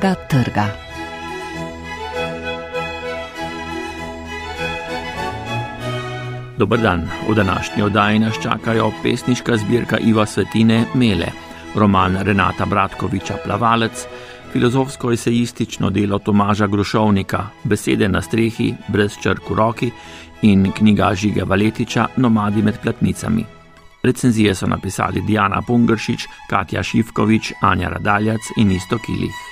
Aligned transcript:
knjižnega 0.00 0.14
trga. 0.28 0.66
Dobr 6.58 6.78
dan, 6.78 7.08
v 7.28 7.34
današnji 7.34 7.82
oddaji 7.82 8.18
nas 8.18 8.34
čakajo 8.42 8.92
pesniška 9.02 9.56
zbirka 9.56 9.98
Iva 9.98 10.26
Svetine 10.26 10.84
Mele, 10.94 11.26
roman 11.74 12.16
Renata 12.22 12.64
Bratkoviča 12.66 13.34
Plavalec, 13.44 14.06
filozofsko-esejistično 14.52 15.90
delo 15.90 16.18
Tomaža 16.18 16.66
Grošovnika, 16.66 17.46
besede 17.64 18.08
na 18.08 18.22
strehi, 18.22 18.74
brez 18.88 19.16
črk 19.22 19.50
v 19.50 19.54
roki 19.54 19.90
in 20.42 20.72
knjiga 20.72 21.14
Žige 21.14 21.44
Valetiča 21.44 22.06
Nomadi 22.16 22.62
med 22.62 22.80
platnicami. 22.82 23.44
Recenzije 24.02 24.54
so 24.54 24.66
napisali 24.66 25.20
Diana 25.20 25.62
Pungršič, 25.62 26.26
Katja 26.50 26.82
Šivkovič, 26.82 27.52
Anja 27.60 27.88
Radaljac 27.88 28.40
in 28.56 28.70
Isto 28.70 28.98
Kilih. 28.98 29.49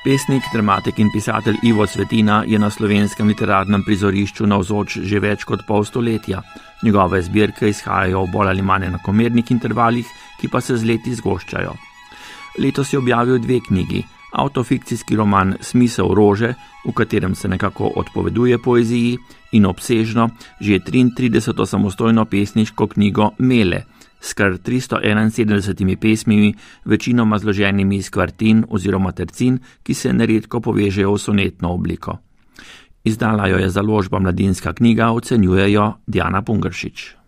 Pesnik, 0.00 0.42
dramatik 0.52 0.98
in 0.98 1.10
pisatelj 1.12 1.58
Ivo 1.62 1.86
Svetina 1.86 2.44
je 2.46 2.58
na 2.58 2.70
slovenskem 2.70 3.28
literarnem 3.28 3.82
prizorišču 3.84 4.46
navzoč 4.48 4.94
že 5.04 5.18
več 5.20 5.44
kot 5.44 5.66
pol 5.68 5.84
stoletja. 5.84 6.40
Njegove 6.80 7.20
zbirke 7.20 7.68
izhajajo 7.68 8.22
v 8.24 8.30
bolj 8.32 8.48
ali 8.48 8.64
manj 8.64 8.86
enakomernih 8.88 9.50
intervalih, 9.52 10.08
ki 10.40 10.48
pa 10.48 10.62
se 10.64 10.78
z 10.80 10.88
leti 10.88 11.12
zgoščajo. 11.12 11.74
Letos 12.64 12.94
je 12.94 12.98
objavil 12.98 13.42
dve 13.44 13.60
knjigi: 13.60 14.00
avtofikcijski 14.40 15.20
roman 15.20 15.58
Smisel 15.60 16.14
rože, 16.16 16.54
v 16.86 16.96
katerem 16.96 17.34
se 17.34 17.48
nekako 17.48 17.92
odpoveduje 18.00 18.58
poeziji, 18.58 19.18
in 19.52 19.66
obsežno, 19.66 20.30
že 20.60 20.80
33. 20.80 21.66
samostojno 21.66 22.24
pesniško 22.24 22.86
knjigo 22.86 23.30
Mele, 23.38 23.84
s 24.20 24.32
kar 24.32 24.58
371 24.58 25.96
pesmimi, 25.96 26.54
večinoma 26.84 27.38
zloženimi 27.38 27.96
iz 27.96 28.10
kvartin 28.10 28.64
oziroma 28.68 29.12
tercin, 29.12 29.58
ki 29.82 29.94
se 29.94 30.12
neredko 30.12 30.60
povežejo 30.60 31.14
v 31.14 31.18
sonetno 31.18 31.72
obliko. 31.72 32.18
Izdala 33.04 33.46
jo 33.48 33.56
je 33.58 33.70
založba 33.70 34.18
Mladinska 34.18 34.72
knjiga, 34.72 35.10
ocenjujejo 35.12 35.92
Diana 36.06 36.42
Pungršič. 36.42 37.20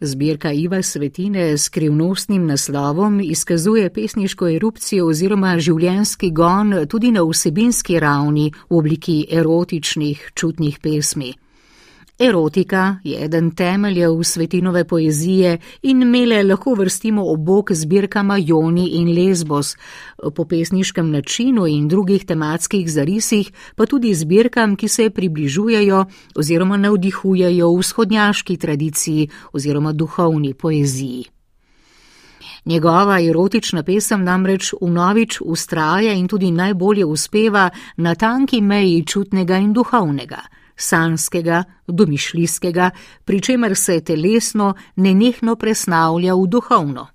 Zbirka 0.00 0.52
Iva 0.52 0.82
Svetine 0.82 1.58
s 1.58 1.62
skrivnostnim 1.62 2.46
naslovom 2.46 3.20
izkazuje 3.20 3.90
pesniško 3.94 4.48
erupcijo 4.48 5.06
oziroma 5.06 5.58
življenski 5.58 6.32
gon 6.34 6.74
tudi 6.90 7.12
na 7.14 7.22
vsebinski 7.22 8.00
ravni 8.00 8.48
v 8.70 8.76
obliki 8.76 9.26
erotičnih, 9.30 10.32
čutnih 10.34 10.80
pesmi. 10.82 11.30
Erotika 12.22 12.96
je 13.04 13.24
eden 13.24 13.50
temeljev 13.50 14.22
svetinove 14.22 14.84
poezije 14.84 15.58
in 15.82 15.98
mele 16.10 16.42
lahko 16.42 16.74
vrstimo 16.74 17.22
obok 17.32 17.72
zbirkama 17.72 18.36
Joni 18.36 18.88
in 18.88 19.08
Lesbos, 19.08 19.76
po 20.34 20.44
pesniškem 20.44 21.10
načinu 21.10 21.66
in 21.66 21.88
drugih 21.88 22.24
tematskih 22.24 22.92
zarisih, 22.92 23.50
pa 23.76 23.86
tudi 23.86 24.14
zbirkam, 24.14 24.76
ki 24.76 24.88
se 24.88 25.10
približujejo 25.10 26.04
oziroma 26.34 26.76
navdihujejo 26.76 27.72
v 27.74 27.78
vzhodnjaški 27.78 28.56
tradiciji 28.56 29.28
oziroma 29.52 29.92
duhovni 29.92 30.54
poeziji. 30.54 31.24
Njegova 32.64 33.20
erotična 33.20 33.82
pesem 33.82 34.24
namreč 34.24 34.74
vnovič 34.80 35.40
ustraja 35.40 36.12
in 36.12 36.28
tudi 36.28 36.50
najbolje 36.50 37.04
uspeva 37.04 37.70
na 37.96 38.14
tanki 38.14 38.60
meji 38.60 39.04
čutnega 39.06 39.56
in 39.56 39.72
duhovnega 39.72 40.61
sanskega, 40.82 41.64
domišljskega, 41.88 42.90
pri 43.24 43.40
čemer 43.40 43.76
se 43.76 44.00
telesno 44.00 44.74
nenehno 44.96 45.56
presnavlja 45.56 46.34
v 46.34 46.46
duhovno. 46.46 47.08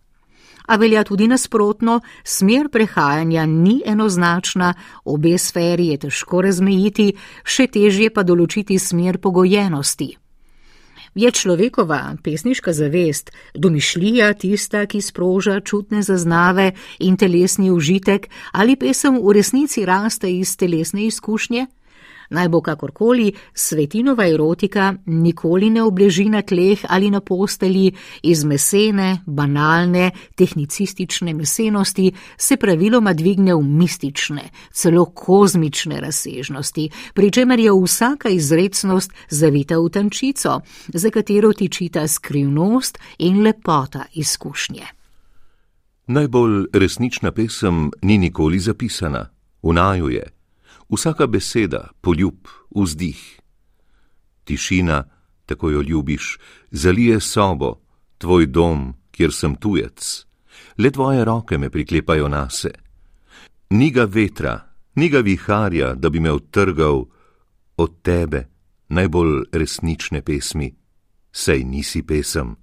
A 0.68 0.76
velja 0.76 1.04
tudi 1.08 1.28
nasprotno, 1.28 2.02
smer 2.24 2.68
prehajanja 2.70 3.46
ni 3.46 3.82
enoznačna, 3.86 4.74
obe 5.06 5.38
sferi 5.38 5.88
je 5.94 5.98
težko 6.08 6.42
razmejiti, 6.44 7.14
še 7.44 7.68
težje 7.72 8.12
pa 8.12 8.24
določiti 8.28 8.80
smer 8.80 9.22
pogojenosti. 9.24 10.10
Je 11.18 11.32
človekova 11.32 12.18
pesniška 12.24 12.74
zavest, 12.78 13.32
domišljija 13.56 14.34
tista, 14.34 14.84
ki 14.86 15.02
sproža 15.02 15.60
čutne 15.66 16.04
zaznave 16.04 16.74
in 17.00 17.16
telesni 17.18 17.72
užitek, 17.72 18.28
ali 18.52 18.76
pesem 18.76 19.18
v 19.24 19.34
resnici 19.40 19.86
raste 19.86 20.30
iz 20.30 20.54
telesne 20.58 21.08
izkušnje? 21.08 21.66
Naj 22.30 22.50
bo 22.50 22.62
kakorkoli, 22.62 23.32
svetinova 23.54 24.28
erotika 24.28 24.94
nikoli 25.06 25.70
ne 25.70 25.84
obleži 25.84 26.26
na 26.30 26.42
tleh 26.42 26.80
ali 26.90 27.12
na 27.12 27.22
posteli 27.22 27.92
iz 28.24 28.44
mesene, 28.44 29.22
banalne, 29.26 30.12
tehnicistične 30.36 31.34
mesenosti, 31.34 32.12
se 32.38 32.58
praviloma 32.58 33.14
dvigne 33.14 33.56
v 33.56 33.62
mistične, 33.62 34.50
celo 34.72 35.06
kozmične 35.06 36.02
razsežnosti, 36.02 36.90
pri 37.14 37.32
čemer 37.32 37.60
je 37.60 37.72
vsaka 37.72 38.30
izrecnost 38.30 39.12
zavita 39.30 39.80
v 39.80 39.90
tančico, 39.90 40.62
za 40.94 41.10
katero 41.10 41.54
tičita 41.54 42.08
skrivnost 42.08 43.00
in 43.18 43.42
lepota 43.44 44.06
izkušnje. 44.14 44.86
Najbolj 46.08 46.66
resnična 46.74 47.32
pesem 47.32 47.92
ni 48.02 48.18
nikoli 48.18 48.60
zapisana, 48.60 49.30
v 49.64 49.74
naju 49.74 50.10
je. 50.10 50.37
Vsaka 50.90 51.28
beseda, 51.28 51.90
poljub, 52.02 52.48
vzdih. 52.76 53.40
Tišina, 54.44 55.04
tako 55.46 55.70
jo 55.70 55.82
ljubiš, 55.82 56.38
zalije 56.72 57.20
sobo, 57.20 57.80
tvoj 58.18 58.46
dom, 58.46 58.94
kjer 59.12 59.34
sem 59.34 59.56
tujec. 59.56 60.26
Le 60.78 60.92
tvoje 60.92 61.26
roke 61.26 61.58
me 61.58 61.70
priklepajo 61.70 62.28
na 62.28 62.50
se. 62.50 62.72
Ni 63.70 63.92
ga 63.92 64.06
vetra, 64.06 64.60
ni 64.96 65.10
ga 65.10 65.20
viharja, 65.20 65.94
da 65.94 66.10
bi 66.10 66.20
me 66.20 66.32
odtrgal 66.32 67.06
od 67.78 68.02
tebe, 68.02 68.48
najbolj 68.90 69.44
resnične 69.52 70.22
pesmi. 70.22 70.76
Sej 71.32 71.64
nisi 71.64 72.04
pesem. 72.04 72.56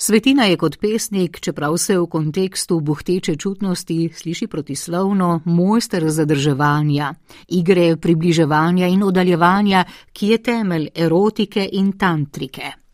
Svetina 0.00 0.44
je 0.44 0.56
kot 0.56 0.76
pesnik, 0.78 1.40
čeprav 1.40 1.76
se 1.76 1.98
v 1.98 2.06
kontekstu 2.06 2.80
buhteče 2.80 3.36
čutnosti 3.36 4.10
sliši 4.14 4.46
protislovno, 4.46 5.40
mojster 5.44 6.10
zadrževanja, 6.10 7.14
igre 7.48 7.96
približevanja 7.96 8.86
in 8.86 9.02
oddaljevanja, 9.02 9.84
ki 10.12 10.28
je 10.28 10.42
temelj 10.42 10.88
erotike 10.94 11.68
in 11.72 11.92
tantrike. 11.98 12.87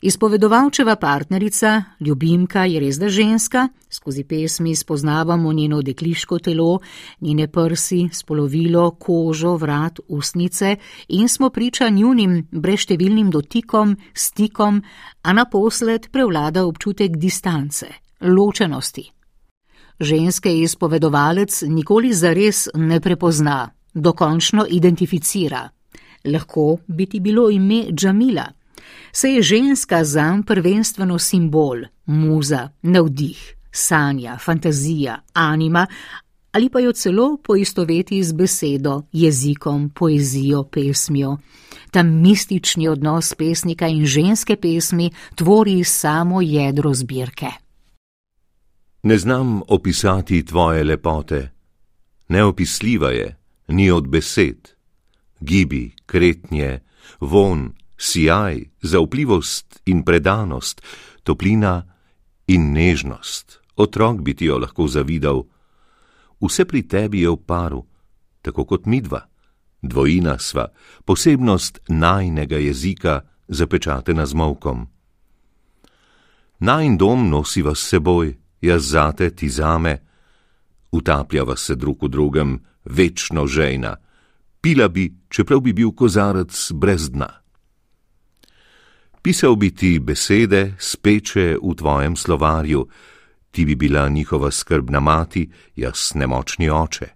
Izpovedovalčeva 0.00 0.96
partnerica, 0.96 1.82
ljubimka 2.00 2.64
je 2.64 2.80
res 2.80 2.98
da 2.98 3.08
ženska, 3.08 3.68
skozi 3.90 4.24
pesmi 4.24 4.74
spoznavamo 4.76 5.52
njeno 5.52 5.82
dekliško 5.82 6.38
telo, 6.38 6.78
njene 7.20 7.48
prsi, 7.48 8.08
spolovilo, 8.12 8.90
kožo, 8.90 9.56
vrat, 9.56 10.00
usnice 10.08 10.76
in 11.08 11.28
smo 11.28 11.50
priča 11.50 11.88
njunim 11.88 12.48
breštevilnim 12.50 13.30
dotikom, 13.30 13.96
stikom, 14.14 14.82
a 15.22 15.32
naposled 15.32 16.10
prevlada 16.10 16.66
občutek 16.66 17.16
distance, 17.16 17.86
ločenosti. 18.20 19.10
Ženske 20.00 20.58
izpovedovalec 20.60 21.62
nikoli 21.62 22.12
zares 22.12 22.68
ne 22.74 23.00
prepozna, 23.00 23.70
dokončno 23.94 24.66
identificira. 24.70 25.68
Lahko 26.24 26.76
bi 26.86 27.06
ti 27.06 27.20
bilo 27.20 27.50
ime 27.50 27.84
Džamila 27.92 28.55
se 29.12 29.30
je 29.30 29.42
ženska 29.42 30.04
zanj 30.04 30.42
prvenstveno 30.42 31.18
simbol, 31.18 31.76
muza, 32.06 32.68
navdih, 32.82 33.54
sanja, 33.72 34.38
fantazija, 34.38 35.22
anima 35.32 35.86
ali 36.56 36.70
pa 36.70 36.80
jo 36.80 36.92
celo 36.92 37.36
poistoveti 37.36 38.24
z 38.24 38.32
besedo, 38.32 39.02
jezikom, 39.12 39.90
poezijo, 39.90 40.62
pesmijo. 40.64 41.36
Ta 41.90 42.02
mistični 42.02 42.88
odnos 42.88 43.34
pesnika 43.34 43.86
in 43.86 44.06
ženske 44.06 44.56
pesmi 44.56 45.10
tvori 45.34 45.84
samo 45.84 46.40
jedro 46.40 46.94
zbirke. 46.94 47.46
Ne 49.02 49.18
znam 49.18 49.60
opisati 49.68 50.44
tvoje 50.44 50.84
lepote, 50.84 51.50
neopisljiva 52.28 53.10
je, 53.10 53.36
ni 53.68 53.90
od 53.90 54.08
besed, 54.08 54.68
gibi, 55.40 55.90
kretnje, 56.06 56.80
von, 57.20 57.72
sijaj, 57.96 58.64
zaupljivost 58.82 59.80
in 59.86 60.02
predanost, 60.04 60.82
toplina 61.22 61.82
in 62.46 62.72
nežnost, 62.72 63.60
otrok 63.76 64.20
bi 64.20 64.34
ti 64.34 64.44
jo 64.44 64.58
lahko 64.58 64.88
zavidal. 64.88 65.44
Vse 66.40 66.64
pri 66.64 66.82
tebi 66.88 67.20
je 67.20 67.30
v 67.30 67.36
paru, 67.46 67.86
tako 68.42 68.64
kot 68.64 68.86
midva, 68.86 69.26
dvojina 69.82 70.38
sva, 70.38 70.68
posebnost 71.04 71.80
najnega 71.88 72.56
jezika, 72.56 73.20
zapečatena 73.48 74.26
z 74.26 74.34
molkom. 74.34 74.86
Najn 76.58 76.96
dom 76.96 77.28
nosiva 77.30 77.74
s 77.74 77.88
seboj, 77.88 78.36
jaz 78.60 78.90
zate, 78.90 79.30
ti 79.30 79.48
zame, 79.48 79.98
utapljava 80.90 81.56
se 81.56 81.74
drug 81.74 82.02
v 82.02 82.08
drugem, 82.08 82.58
večno 82.84 83.46
žejna, 83.46 83.96
pila 84.60 84.88
bi, 84.88 85.12
čeprav 85.28 85.60
bi 85.60 85.72
bil 85.72 85.92
kozarec 85.92 86.72
brez 86.72 87.10
dna. 87.10 87.45
Pisal 89.26 89.56
bi 89.56 89.72
ti 89.74 89.98
besede, 89.98 90.76
speče 90.78 91.56
v 91.58 91.74
tvojem 91.74 92.14
slovarju, 92.16 92.86
ti 93.50 93.64
bi 93.64 93.74
bila 93.74 94.08
njihova 94.08 94.50
skrbna 94.50 95.00
mati, 95.00 95.50
jaz 95.76 96.14
nemočni 96.14 96.70
oče. 96.70 97.06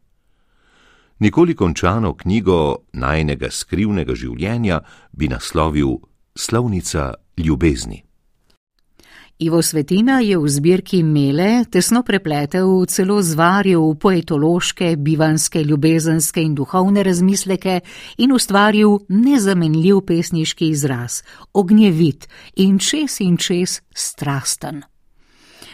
Nikoli 1.19 1.55
končano 1.55 2.17
knjigo 2.17 2.77
najnega 2.93 3.51
skrivnega 3.51 4.15
življenja 4.15 4.81
bi 5.13 5.29
naslovil 5.29 6.03
Slovnica 6.35 7.15
ljubezni. 7.39 8.03
Ivo 9.43 9.63
Svetina 9.63 10.21
je 10.21 10.37
v 10.37 10.49
zbirki 10.49 10.99
Mele 11.03 11.65
tesno 11.65 12.03
prepletel 12.05 12.85
celo 12.85 13.23
zvaril 13.25 13.95
poetološke, 13.97 14.97
bivanske, 15.01 15.63
ljubezenske 15.65 16.43
in 16.43 16.55
duhovne 16.55 17.01
razmisleke 17.03 17.79
in 18.19 18.35
ustvaril 18.37 18.99
nezamenljiv 19.09 20.03
pesniški 20.05 20.69
izraz, 20.69 21.23
ognjevit 21.55 22.29
in 22.57 22.79
čes 22.79 23.21
in 23.21 23.41
čes 23.41 23.81
strasten. 23.97 24.83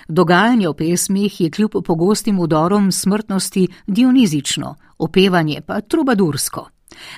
Dogajanje 0.09 0.69
v 0.69 0.75
pesmih 0.75 1.41
je 1.41 1.51
kljub 1.51 1.83
pogostim 1.85 2.39
udorom 2.39 2.93
smrtnosti 2.93 3.67
dionizično, 3.87 4.75
opevanje 4.99 5.61
pa 5.67 5.81
trubadursko. 5.81 6.69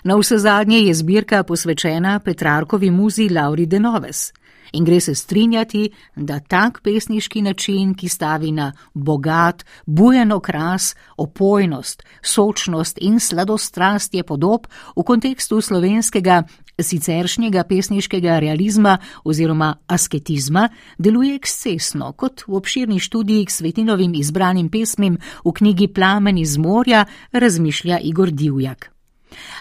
Na 0.05 0.17
vse 0.17 0.39
zadnje 0.39 0.81
je 0.81 0.95
zbirka 0.95 1.43
posvečena 1.43 2.19
Petrarkovi 2.21 2.91
muzi 2.91 3.29
Lauri 3.29 3.67
Denoves 3.67 4.33
in 4.73 4.85
gre 4.85 5.01
se 5.01 5.15
strinjati, 5.15 5.91
da 6.17 6.41
tak 6.41 6.81
pesniški 6.83 7.43
način, 7.43 7.95
ki 7.95 8.09
stavi 8.09 8.53
na 8.53 8.73
bogat, 8.95 9.65
bujen 9.87 10.33
okras, 10.33 10.95
opojnost, 11.17 12.03
sočnost 12.23 12.99
in 13.01 13.21
sladostrast 13.21 14.15
je 14.15 14.23
podob 14.23 14.67
v 14.97 15.03
kontekstu 15.03 15.61
slovenskega 15.61 16.43
siceršnjega 16.83 17.65
pesniškega 17.65 18.39
realizma 18.39 18.99
oziroma 19.25 19.75
asketizma, 19.87 20.69
deluje 20.99 21.35
ekscesno, 21.35 22.13
kot 22.13 22.45
v 22.47 22.55
obširni 22.55 23.01
študiji 23.01 23.47
k 23.47 23.51
svetinovim 23.51 24.15
izbranim 24.15 24.69
pesmim 24.69 25.19
v 25.45 25.53
knjigi 25.53 25.89
Plamen 25.89 26.39
iz 26.39 26.57
morja 26.57 27.05
razmišlja 27.33 27.99
Igor 27.99 28.31
Divjak. 28.31 28.98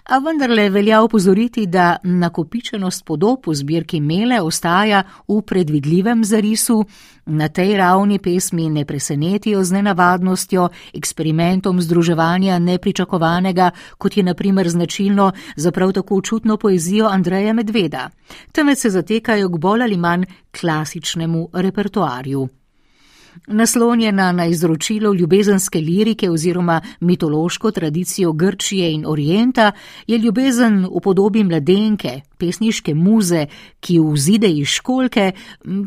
A 0.04 0.20
vendarle 0.20 0.70
velja 0.70 1.02
upozoriti, 1.04 1.66
da 1.66 1.98
nakopičenost 2.04 3.06
podob 3.06 3.48
v 3.48 3.56
zbirki 3.56 4.00
Mele 4.02 4.42
ostaja 4.42 5.04
v 5.28 5.42
predvidljivem 5.42 6.24
zarisu, 6.24 6.86
na 7.26 7.50
tej 7.50 7.78
ravni 7.78 8.20
pesmi 8.20 8.70
ne 8.70 8.86
presenetijo 8.86 9.64
z 9.64 9.72
nenavadnostjo, 9.72 10.70
eksperimentom 10.94 11.82
združevanja 11.82 12.60
nepričakovanega, 12.60 13.72
kot 13.98 14.18
je 14.18 14.24
naprimer 14.24 14.70
značilno 14.70 15.32
za 15.56 15.72
prav 15.72 15.92
tako 15.92 16.22
čutno 16.22 16.58
poezijo 16.58 17.08
Andreja 17.08 17.54
Medveda, 17.54 18.10
temveč 18.52 18.78
se 18.78 18.90
zatekajo 18.90 19.50
k 19.50 19.58
bolj 19.58 19.84
ali 19.84 19.98
manj 19.98 20.24
klasičnemu 20.60 21.50
repertoarju. 21.54 22.48
Naslonjena 23.48 24.32
na 24.32 24.46
izročilo 24.46 25.14
ljubezenske 25.14 25.80
lirike 25.80 26.30
oziroma 26.30 26.82
mitološko 27.00 27.72
tradicijo 27.72 28.34
Grčije 28.34 28.92
in 28.92 29.06
Orienta, 29.08 29.72
je 30.08 30.18
ljubezen 30.18 30.86
v 30.86 31.02
podobi 31.04 31.44
mladenke, 31.44 32.22
pesniške 32.38 32.94
muze, 32.94 33.46
ki 33.80 34.00
vzide 34.00 34.48
iz 34.48 34.68
školke, 34.68 35.32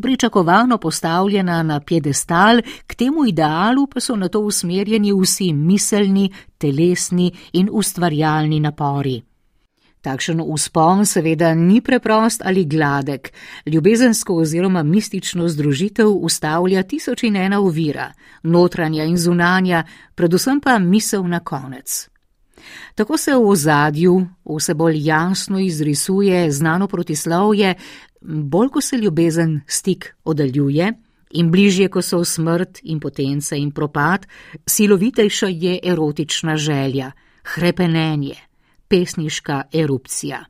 pričakovano 0.01 0.77
postavljena 0.77 1.63
na 1.63 1.79
piedestal, 1.79 2.61
k 2.87 2.95
temu 2.95 3.25
idealu 3.25 3.87
pa 3.87 3.99
so 3.99 4.15
na 4.15 4.27
to 4.27 4.39
usmerjeni 4.39 5.13
vsi 5.13 5.53
miselni, 5.53 6.31
telesni 6.57 7.31
in 7.53 7.69
ustvarjalni 7.71 8.59
napori. 8.59 9.21
Takšen 10.01 10.41
uspon 10.41 11.05
seveda 11.05 11.53
ni 11.53 11.77
preprost 11.81 12.41
ali 12.45 12.65
gladek, 12.65 13.29
ljubezensko 13.65 14.35
oziroma 14.35 14.83
mistično 14.83 15.47
združitev 15.47 16.09
ustavlja 16.09 16.83
tisoč 16.83 17.23
in 17.23 17.35
ena 17.35 17.59
ovira, 17.61 18.11
notranja 18.43 19.05
in 19.05 19.17
zunanja, 19.17 19.83
predvsem 20.15 20.59
pa 20.59 20.79
misel 20.79 21.27
na 21.29 21.39
konec. 21.39 22.09
Tako 22.95 23.17
se 23.17 23.35
v 23.35 23.45
ozadju 23.49 24.17
vse 24.57 24.73
bolj 24.73 24.97
jasno 25.05 25.59
izrisuje 25.59 26.51
znano 26.51 26.87
protislovje, 26.87 27.75
bolj 28.21 28.69
ko 28.69 28.81
se 28.81 28.97
ljubezen 28.97 29.61
stik 29.67 30.15
oddaljuje 30.23 30.93
in 31.31 31.51
bližje, 31.51 31.87
ko 31.89 32.01
so 32.01 32.25
smrt, 32.25 32.79
impotence 32.83 33.57
in 33.57 33.71
propad, 33.71 34.25
silovitejša 34.65 35.47
je 35.47 35.79
erotična 35.83 36.57
želja, 36.57 37.11
hrepenenje 37.43 38.50
pesniška 38.91 39.61
erupcija. 39.73 40.45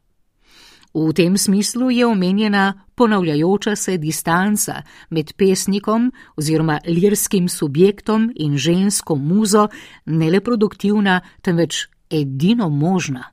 V 0.94 1.14
tem 1.16 1.38
smislu 1.38 1.92
je 1.92 2.06
omenjena 2.06 2.84
ponavljajoča 2.96 3.76
se 3.76 3.98
distanca 3.98 4.82
med 5.10 5.34
pesnikom 5.38 6.12
oziroma 6.36 6.80
lirskim 6.88 7.50
subjektom 7.50 8.32
in 8.36 8.58
žensko 8.58 9.16
muzo 9.16 9.68
ne 10.06 10.30
le 10.30 10.42
produktivna, 10.42 11.22
temveč 11.42 11.88
edino 12.10 12.70
možna. 12.70 13.32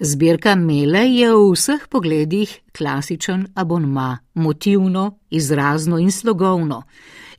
Zbirka 0.00 0.54
Mele 0.54 1.10
je 1.10 1.26
v 1.34 1.52
vseh 1.52 1.88
pogledih 1.90 2.60
klasičen 2.72 3.46
abonma, 3.54 4.18
motivno, 4.34 5.18
izrazno 5.30 5.98
in 5.98 6.12
slogovno 6.12 6.82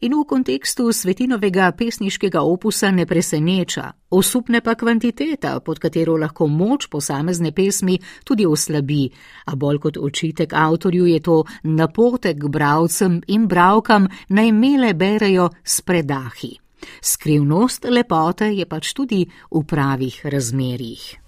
in 0.02 0.16
v 0.16 0.24
kontekstu 0.24 0.92
svetinovega 0.92 1.72
pesniškega 1.72 2.42
opusa 2.42 2.92
ne 2.92 3.06
preseneča, 3.06 3.92
osupne 4.10 4.62
pa 4.62 4.76
kvantiteta, 4.76 5.60
pod 5.60 5.80
katero 5.80 6.18
lahko 6.18 6.48
moč 6.48 6.88
posamezne 6.88 7.52
pesmi 7.52 8.00
tudi 8.24 8.46
oslabi, 8.46 9.10
a 9.46 9.56
bolj 9.56 9.80
kot 9.80 9.98
očitek 9.98 10.54
avtorju 10.54 11.06
je 11.06 11.20
to 11.20 11.44
napotek 11.64 12.48
bravcem 12.48 13.22
in 13.28 13.48
bravkam 13.48 14.08
naj 14.30 14.52
mele 14.52 14.94
berejo 14.94 15.50
s 15.64 15.82
predahi. 15.82 16.56
Skrivnost 17.02 17.86
lepote 17.92 18.54
je 18.56 18.66
pač 18.66 18.94
tudi 18.94 19.26
v 19.52 19.64
pravih 19.68 20.22
razmerjih. 20.26 21.19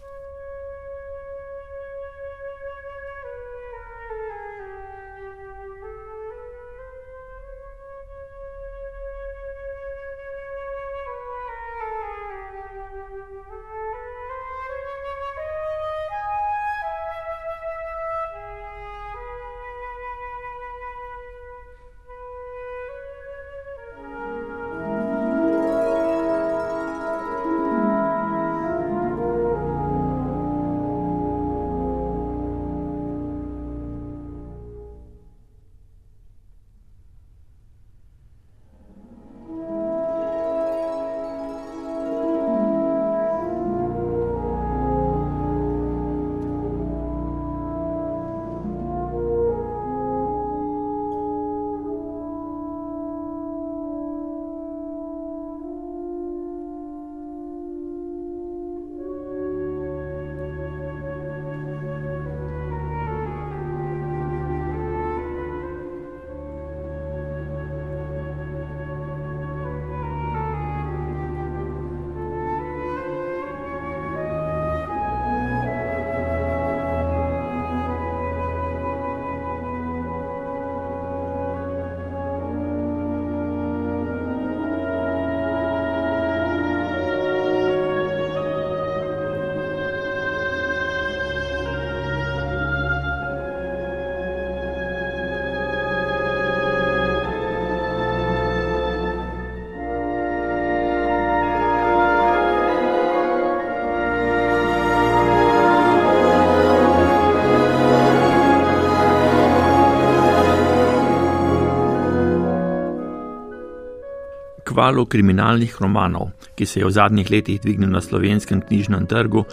Kvalu 114.72 115.06
kriminalnih 115.06 115.76
romanov, 115.84 116.32
ki 116.56 116.66
se 116.66 116.80
je 116.80 116.88
v 116.88 116.96
zadnjih 116.96 117.32
letih 117.32 117.60
dvignil 117.60 117.92
na 117.92 118.02
slovenskem 118.02 118.62
knjižnem 118.64 119.06
trgu, 119.06 119.44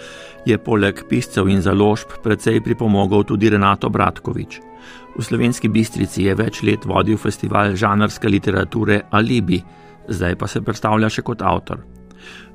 je 0.47 0.59
poleg 0.59 1.03
piscev 1.11 1.51
in 1.51 1.63
založb 1.63 2.21
precej 2.23 2.63
pripomogel 2.63 3.27
tudi 3.27 3.51
Renato 3.51 3.91
Bratkovič. 3.91 4.61
V 5.19 5.25
slovenski 5.25 5.69
bistrici 5.69 6.29
je 6.29 6.37
več 6.39 6.63
let 6.63 6.87
vodil 6.87 7.19
festival 7.19 7.75
žanrske 7.75 8.31
literature 8.31 9.03
Alibi, 9.11 9.59
zdaj 10.09 10.39
pa 10.39 10.47
se 10.47 10.63
predstavlja 10.63 11.11
še 11.11 11.27
kot 11.27 11.43
avtor. 11.43 11.83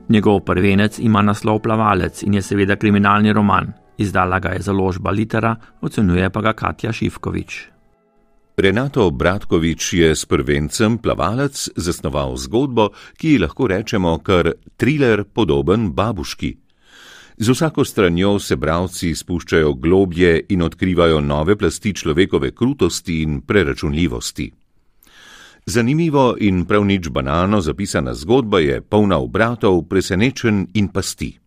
Njegov 0.10 0.42
prvenec 0.48 1.00
ima 1.00 1.22
naslov 1.22 1.60
Plavalec 1.64 2.24
in 2.24 2.40
je 2.40 2.42
seveda 2.42 2.80
kriminalni 2.80 3.34
roman. 3.34 3.74
Izdala 3.98 4.40
ga 4.40 4.56
je 4.56 4.64
založba 4.64 5.12
Litera, 5.12 5.56
ocenjuje 5.82 6.30
pa 6.30 6.42
ga 6.42 6.54
Katja 6.54 6.92
Šivkovič. 6.92 7.73
Renato 8.58 9.10
Bratkovič 9.10 9.94
je 9.94 10.10
s 10.16 10.30
prvencem 10.30 11.02
plavalec 11.02 11.74
zasnoval 11.74 12.38
zgodbo, 12.38 12.94
ki 13.18 13.34
ji 13.34 13.42
lahko 13.42 13.66
rečemo 13.68 14.20
kar 14.22 14.54
thriller 14.78 15.24
podoben 15.26 15.90
babuški. 15.90 16.52
Z 17.38 17.50
vsako 17.50 17.82
stranjo 17.86 18.38
se 18.40 18.56
bravci 18.56 19.16
spuščajo 19.16 19.74
globje 19.74 20.46
in 20.50 20.62
odkrivajo 20.62 21.20
nove 21.20 21.58
plasti 21.58 21.94
človekove 21.94 22.52
krutosti 22.52 23.22
in 23.22 23.42
preračunljivosti. 23.42 24.52
Zanimivo 25.66 26.36
in 26.38 26.66
prav 26.66 26.86
nič 26.86 27.10
banano 27.10 27.62
zapisana 27.62 28.14
zgodba 28.14 28.60
je 28.60 28.82
polna 28.82 29.18
obratov, 29.18 29.88
presenečen 29.90 30.68
in 30.74 30.88
pasti. 30.94 31.43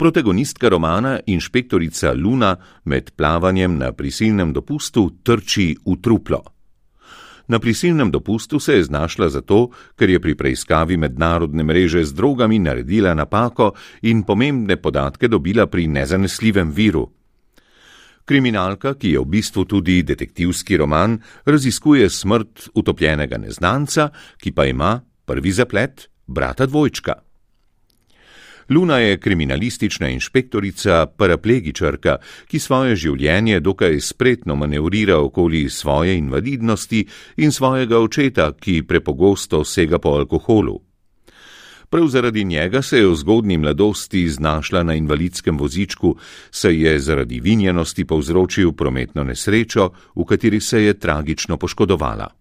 Protagonistka 0.00 0.68
romana, 0.68 1.18
inšpektorica 1.26 2.14
Luna, 2.16 2.56
med 2.84 3.10
plavanjem 3.16 3.74
na 3.76 3.92
prisilnem 3.92 4.54
dopustu 4.56 5.02
trči 5.20 5.74
v 5.76 5.96
truplo. 6.00 6.40
Na 7.52 7.58
prisilnem 7.60 8.08
dopustu 8.08 8.56
se 8.60 8.78
je 8.78 8.86
znašla 8.88 9.28
zato, 9.28 9.68
ker 10.00 10.08
je 10.10 10.20
pri 10.20 10.34
preiskavi 10.40 10.96
mednarodne 10.96 11.60
mreže 11.62 12.04
z 12.04 12.16
drogami 12.16 12.58
naredila 12.58 13.12
napako 13.14 13.74
in 14.02 14.24
pomembne 14.24 14.80
podatke 14.80 15.28
dobila 15.28 15.66
pri 15.66 15.86
nezanesljivem 15.86 16.72
viru. 16.72 17.04
Kriminalka, 18.24 18.94
ki 18.94 19.12
je 19.12 19.20
v 19.20 19.28
bistvu 19.28 19.68
tudi 19.68 20.00
detektivski 20.02 20.80
roman, 20.80 21.20
raziskuje 21.44 22.08
smrt 22.08 22.70
utopljenega 22.72 23.36
neznanca, 23.36 24.08
ki 24.40 24.52
pa 24.52 24.64
ima 24.64 25.00
prvi 25.28 25.52
zaplet 25.52 26.08
brata 26.26 26.64
dvojčka. 26.66 27.29
Luna 28.70 28.98
je 28.98 29.18
kriminalistična 29.18 30.08
inšpektorica, 30.08 31.06
paraplegičarka, 31.16 32.16
ki 32.46 32.58
svoje 32.58 32.94
življenje 32.96 33.58
dokaj 33.60 33.98
spretno 34.00 34.54
manevrira 34.54 35.18
okoli 35.18 35.64
svoje 35.70 36.14
invalidnosti 36.18 37.02
in 37.36 37.52
svojega 37.52 37.98
očeta, 37.98 38.52
ki 38.52 38.82
prepogosto 38.86 39.64
sega 39.64 39.98
po 39.98 40.14
alkoholu. 40.20 40.78
Prav 41.90 42.06
zaradi 42.06 42.44
njega 42.44 42.82
se 42.82 42.98
je 42.98 43.08
v 43.08 43.14
zgodni 43.18 43.58
mladosti 43.58 44.28
znašla 44.28 44.82
na 44.82 44.94
invalidskem 44.94 45.58
vozičku, 45.58 46.16
saj 46.50 46.82
je 46.82 46.98
zaradi 46.98 47.40
vinjenosti 47.40 48.04
povzročil 48.04 48.72
prometno 48.72 49.24
nesrečo, 49.24 49.90
v 50.14 50.24
kateri 50.24 50.60
se 50.60 50.84
je 50.84 50.94
tragično 50.94 51.56
poškodovala 51.56 52.39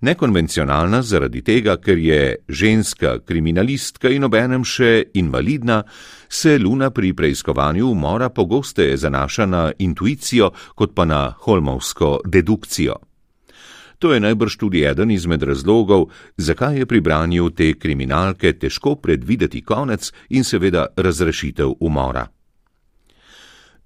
nekonvencionalna 0.00 1.02
zaradi 1.02 1.42
tega, 1.42 1.76
ker 1.76 1.98
je 1.98 2.36
ženska 2.48 3.18
kriminalistka 3.26 4.10
in 4.14 4.24
obenem 4.24 4.64
še 4.64 5.10
invalidna, 5.18 5.82
se 6.28 6.58
Luna 6.58 6.90
pri 6.90 7.12
preiskovanju 7.12 7.90
umora 7.90 8.28
pogosteje 8.28 8.96
zanaša 8.96 9.46
na 9.46 9.72
intuicijo 9.78 10.52
kot 10.74 10.94
pa 10.94 11.04
na 11.04 11.34
holmovsko 11.38 12.20
dedukcijo. 12.24 12.96
To 13.98 14.12
je 14.14 14.20
najbrž 14.20 14.56
tudi 14.56 14.84
eden 14.86 15.10
izmed 15.10 15.42
razlogov, 15.42 16.10
zakaj 16.36 16.78
je 16.78 16.86
pri 16.86 17.00
branju 17.00 17.50
te 17.50 17.72
kriminalke 17.74 18.52
težko 18.52 18.94
predvideti 18.94 19.64
konec 19.64 20.12
in 20.30 20.44
seveda 20.44 20.86
razrešitev 20.96 21.74
umora. 21.80 22.28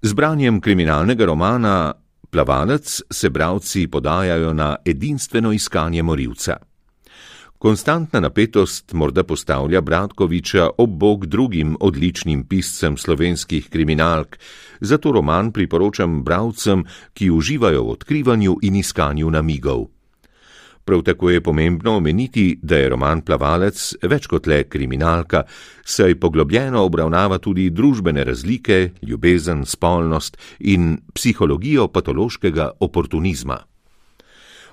Z 0.01 0.13
branjem 0.13 0.61
kriminalnega 0.61 1.25
romana 1.25 1.93
plavalec 2.33 3.01
se 3.11 3.29
bravci 3.29 3.87
podajajo 3.87 4.53
na 4.53 4.75
edinstveno 4.85 5.51
iskanje 5.53 6.03
morilca. 6.03 6.57
Konstantna 7.57 8.19
napetost 8.19 8.93
morda 8.93 9.23
postavlja 9.23 9.81
Bratkoviča 9.81 10.69
ob 10.77 10.89
bok 10.89 11.25
drugim 11.25 11.77
odličnim 11.79 12.43
piscem 12.47 12.97
slovenskih 12.97 13.69
kriminalk, 13.69 14.37
zato 14.79 15.11
roman 15.11 15.51
priporočam 15.51 16.23
bravcem, 16.23 16.83
ki 17.13 17.29
uživajo 17.31 17.83
v 17.83 17.95
odkrivanju 17.95 18.57
in 18.61 18.75
iskanju 18.75 19.29
namigov. 19.29 19.92
Prav 20.85 21.01
tako 21.01 21.29
je 21.29 21.41
pomembno 21.41 21.95
omeniti, 21.97 22.59
da 22.61 22.77
je 22.77 22.89
roman 22.89 23.21
Plavalec 23.21 23.93
več 24.03 24.27
kot 24.27 24.47
le 24.47 24.63
kriminalka, 24.67 25.45
saj 25.85 26.17
poglobljeno 26.19 26.83
obravnava 26.83 27.37
tudi 27.39 27.69
družbene 27.69 28.23
razlike, 28.23 28.89
ljubezen, 29.01 29.65
spolnost 29.65 30.37
in 30.59 30.97
psihologijo 31.13 31.87
patološkega 31.87 32.71
oportunizma. 32.79 33.61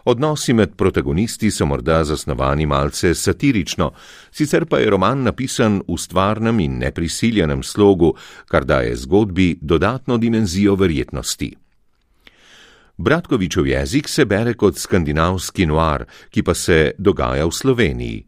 Odnosi 0.05 0.53
med 0.57 0.75
protagonisti 0.77 1.51
so 1.51 1.67
morda 1.67 2.01
zasnovani 2.05 2.67
malce 2.67 3.15
satirično, 3.15 3.91
sicer 4.33 4.65
pa 4.67 4.81
je 4.81 4.91
roman 4.91 5.23
napisan 5.23 5.83
v 5.87 5.99
stvarnem 5.99 6.61
in 6.61 6.79
neprisiljenem 6.79 7.63
slogu, 7.63 8.15
kar 8.49 8.65
daje 8.65 8.97
zgodbi 8.97 9.59
dodatno 9.61 10.19
dimenzijo 10.19 10.75
verjetnosti. 10.75 11.53
Bratkovičev 13.01 13.67
jezik 13.67 14.09
se 14.09 14.25
bere 14.25 14.53
kot 14.55 14.77
skandinavski 14.77 15.65
noir, 15.67 16.05
ki 16.29 16.43
pa 16.45 16.55
se 16.55 16.91
dogaja 16.99 17.47
v 17.49 17.55
Sloveniji. 17.57 18.19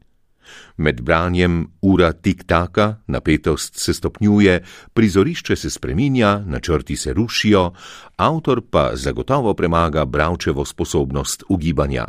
Med 0.76 1.02
branjem 1.05 1.67
ura 1.83 2.12
tik-taka, 2.12 2.87
napetost 3.07 3.76
se 3.76 3.93
stopnjuje, 3.95 4.62
prizorišče 4.95 5.57
se 5.57 5.71
spreminja, 5.71 6.38
načrti 6.47 6.97
se 6.97 7.12
rušijo, 7.12 7.73
avtor 8.17 8.62
pa 8.71 8.91
zagotovo 8.95 9.55
premaga 9.55 10.05
bravčevo 10.05 10.64
sposobnost 10.64 11.45
ugibanja. 11.49 12.07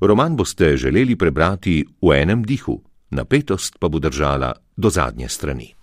Roman 0.00 0.36
boste 0.36 0.76
želeli 0.76 1.16
prebrati 1.16 1.86
v 2.02 2.20
enem 2.20 2.44
dihu, 2.44 2.82
napetost 3.10 3.80
pa 3.80 3.88
bo 3.88 3.98
držala 3.98 4.52
do 4.76 4.90
zadnje 4.90 5.28
strani. 5.28 5.75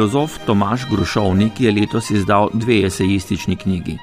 Filozof 0.00 0.38
Tomaš 0.46 0.86
Grušovnik 0.90 1.60
je 1.60 1.72
letos 1.72 2.10
izdal 2.10 2.48
dve 2.52 2.86
esejistični 2.86 3.56
knjigi. 3.56 3.98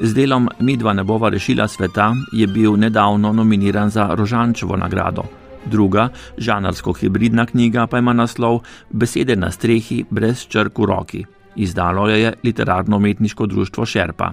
Z 0.00 0.14
delom 0.14 0.48
Midva 0.58 0.92
ne 0.92 1.04
bova 1.04 1.28
rešila 1.28 1.68
sveta 1.68 2.12
je 2.32 2.46
bil 2.46 2.76
nedavno 2.76 3.32
nominiran 3.32 3.90
za 3.90 4.14
Rožančevo 4.14 4.76
nagrado. 4.76 5.22
Druga, 5.66 6.08
žanarsko 6.38 6.92
hibridna 6.92 7.46
knjiga 7.46 7.86
pa 7.86 7.98
ima 7.98 8.12
naslov 8.12 8.60
Besede 8.90 9.36
na 9.36 9.50
strehi 9.50 10.04
brez 10.10 10.46
črk 10.46 10.78
v 10.78 10.84
roki. 10.84 11.24
Izdalo 11.56 12.08
jo 12.08 12.16
je 12.16 12.32
literarno-umetniško 12.42 13.46
društvo 13.46 13.86
Šerpa. 13.86 14.32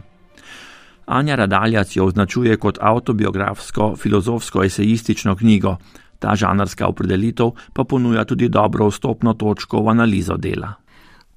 Anja 1.06 1.36
Radaljac 1.36 1.96
jo 1.96 2.06
označuje 2.06 2.58
kot 2.58 2.78
autobiografsko, 2.82 3.96
filozofsko-esejistično 3.98 5.36
knjigo. 5.36 5.78
Ta 6.20 6.36
žanarska 6.36 6.88
opredelitev 6.88 7.50
pa 7.74 7.84
ponuja 7.84 8.26
tudi 8.26 8.50
dobro 8.50 8.88
vstopno 8.88 9.34
točko 9.34 9.82
v 9.82 9.90
analizo 9.90 10.38
dela. 10.38 10.74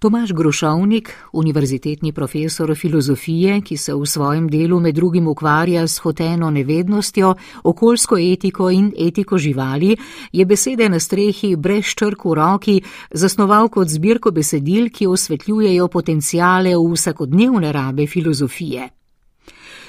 Tomaš 0.03 0.33
Grošovnik, 0.33 1.15
univerzitetni 1.33 2.13
profesor 2.13 2.75
filozofije, 2.77 3.61
ki 3.61 3.77
se 3.77 3.95
v 3.95 4.07
svojem 4.07 4.49
delu 4.51 4.81
med 4.81 4.95
drugim 4.95 5.29
ukvarja 5.29 5.87
s 5.89 5.99
hoteno 5.99 6.51
nevednostjo, 6.51 7.35
okoljsko 7.65 8.19
etiko 8.19 8.71
in 8.71 8.89
etiko 8.99 9.39
živali, 9.39 9.97
je 10.33 10.47
besede 10.47 10.89
na 10.89 10.99
strehi 10.99 11.57
brez 11.57 11.95
črk 11.95 12.25
v 12.25 12.35
roki 12.35 12.83
zasnoval 13.11 13.69
kot 13.69 13.89
zbirko 13.89 14.31
besedil, 14.31 14.91
ki 14.91 15.07
osvetljujejo 15.07 15.87
potencijale 15.89 16.75
v 16.77 16.91
vsakodnevne 16.93 17.73
rabe 17.73 18.07
filozofije. 18.07 19.02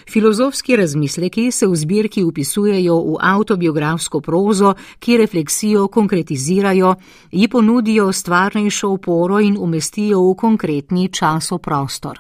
Filozofski 0.10 0.76
razmisleki 0.76 1.52
se 1.52 1.68
v 1.68 1.76
zbirki 1.76 2.24
upisujejo 2.24 2.98
v 3.00 3.16
autobiografsko 3.22 4.22
prozo, 4.22 4.74
ki 5.00 5.18
refleksijo 5.18 5.88
konkretizirajo, 5.88 6.96
ji 7.32 7.48
ponudijo 7.48 8.12
stvarnejšo 8.12 8.90
oporo 8.90 9.40
in 9.40 9.58
umestijo 9.60 10.22
v 10.30 10.36
konkretni 10.36 11.10
časoprostor. 11.10 12.20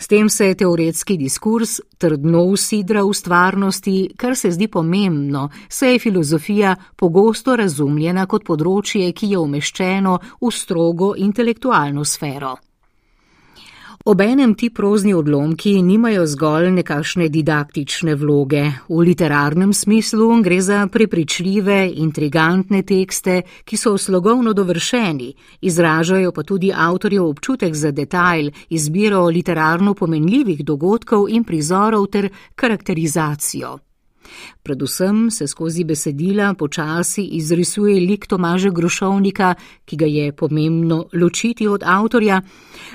S 0.00 0.06
tem 0.06 0.28
se 0.28 0.54
teoretski 0.54 1.16
diskurs 1.18 1.80
trdno 1.98 2.44
usidra 2.44 3.02
v 3.02 3.14
stvarnosti, 3.14 3.96
kar 4.16 4.36
se 4.36 4.50
zdi 4.50 4.68
pomembno, 4.68 5.48
saj 5.68 5.92
je 5.92 5.98
filozofija 5.98 6.76
pogosto 6.96 7.56
razumljena 7.56 8.26
kot 8.26 8.46
področje, 8.46 9.10
ki 9.12 9.32
je 9.34 9.42
umeščeno 9.42 10.14
v 10.40 10.54
strogo 10.54 11.14
intelektualno 11.18 12.04
sfero. 12.04 12.54
Obenem 14.08 14.54
ti 14.54 14.70
prozni 14.70 15.12
odlomki 15.14 15.82
nimajo 15.82 16.22
zgolj 16.26 16.70
nekakšne 16.72 17.26
didaktične 17.28 18.14
vloge. 18.16 18.62
V 18.88 19.00
literarnem 19.04 19.72
smislu 19.76 20.28
gre 20.42 20.60
za 20.64 20.86
prepričljive, 20.86 21.92
intrigantne 21.94 22.80
tekste, 22.82 23.42
ki 23.64 23.76
so 23.76 23.98
slogovno 23.98 24.54
dovršeni, 24.56 25.28
izražajo 25.60 26.32
pa 26.32 26.42
tudi 26.42 26.72
avtorjev 26.72 27.26
občutek 27.26 27.74
za 27.74 27.90
detajl, 27.90 28.48
izbiro 28.70 29.26
literarno 29.26 29.92
pomenljivih 29.94 30.64
dogodkov 30.64 31.28
in 31.28 31.44
prizorov 31.44 32.06
ter 32.06 32.30
karakterizacijo. 32.54 33.76
Predvsem 34.62 35.30
se 35.30 35.46
skozi 35.46 35.84
besedila 35.84 36.54
počasi 36.54 37.24
izrisuje 37.24 38.00
lik 38.00 38.26
Tomaža 38.26 38.70
Grošovnika, 38.70 39.54
ki 39.84 39.96
ga 39.96 40.06
je 40.06 40.32
pomembno 40.32 41.06
ločiti 41.12 41.68
od 41.68 41.82
avtorja, 41.86 42.42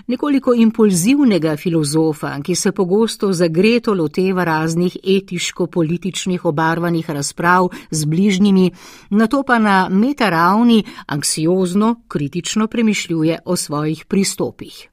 nekoliko 0.07 0.53
impulzivnega 0.53 1.57
filozofa, 1.57 2.37
ki 2.43 2.55
se 2.55 2.71
pogosto 2.71 3.33
zagreto 3.33 3.93
loteva 3.93 4.43
raznih 4.43 4.97
etiško-političnih 5.03 6.45
obarvanih 6.45 7.09
razprav 7.09 7.69
z 7.91 8.05
bližnjimi, 8.05 8.71
na 9.09 9.27
to 9.27 9.43
pa 9.43 9.59
na 9.59 9.89
metaravni 9.89 10.83
anksiozno, 11.07 11.95
kritično 12.07 12.67
premišljuje 12.67 13.39
o 13.45 13.55
svojih 13.55 14.05
pristopih. 14.05 14.92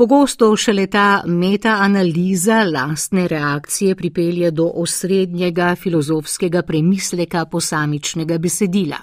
Pogosto 0.00 0.56
šele 0.56 0.86
ta 0.86 1.22
metaanaliza 1.26 2.64
lastne 2.64 3.28
reakcije 3.28 3.94
pripelje 3.94 4.50
do 4.50 4.70
osrednjega 4.74 5.74
filozofskega 5.76 6.62
premisleka 6.62 7.44
posamičnega 7.44 8.38
besedila. 8.38 8.96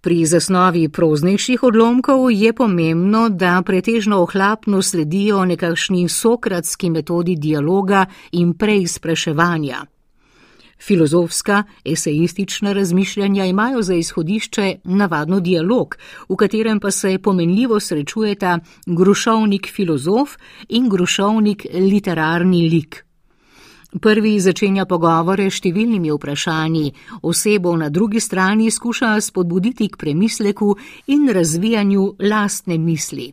Pri 0.00 0.26
zasnovi 0.26 0.88
proznejših 0.88 1.62
odlomkov 1.62 2.30
je 2.32 2.52
pomembno, 2.52 3.28
da 3.28 3.62
pretežno 3.66 4.22
ohlapno 4.22 4.82
sledijo 4.82 5.44
nekakšni 5.44 6.08
sokratski 6.08 6.90
metodi 6.90 7.36
dialoga 7.36 8.06
in 8.32 8.54
preizpraševanja. 8.54 9.84
Filozofska, 10.86 11.62
esejistična 11.84 12.72
razmišljanja 12.72 13.44
imajo 13.44 13.82
za 13.82 13.94
izhodišče 13.94 14.74
navadno 14.84 15.40
dialog, 15.40 15.96
v 16.28 16.36
katerem 16.36 16.80
pa 16.80 16.90
se 16.90 17.18
pomenljivo 17.18 17.80
srečujeta 17.80 18.58
grušovnik 18.86 19.68
filozof 19.72 20.36
in 20.68 20.88
grušovnik 20.88 21.66
literarni 21.74 22.68
lik. 22.68 23.04
Prvi 24.00 24.40
začenja 24.40 24.84
pogovore 24.84 25.46
s 25.50 25.62
številnimi 25.62 26.10
vprašanji, 26.12 26.92
osebo 27.22 27.76
na 27.76 27.88
drugi 27.88 28.20
strani 28.20 28.70
skuša 28.70 29.20
spodbuditi 29.20 29.88
k 29.88 29.96
premisleku 29.96 30.74
in 31.06 31.28
razvijanju 31.32 32.16
lastne 32.18 32.78
misli. 32.78 33.32